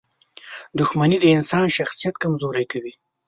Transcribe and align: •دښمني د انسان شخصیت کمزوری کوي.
•دښمني 0.79 1.17
د 1.21 1.25
انسان 1.35 1.65
شخصیت 1.77 2.15
کمزوری 2.23 2.65
کوي. 2.71 2.93